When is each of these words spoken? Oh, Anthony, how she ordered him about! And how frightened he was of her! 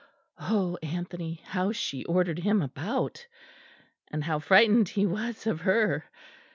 Oh, 0.39 0.79
Anthony, 0.81 1.41
how 1.45 1.71
she 1.73 2.05
ordered 2.05 2.39
him 2.39 2.63
about! 2.63 3.27
And 4.11 4.23
how 4.23 4.39
frightened 4.39 4.89
he 4.89 5.05
was 5.05 5.45
of 5.45 5.61
her! 5.61 6.05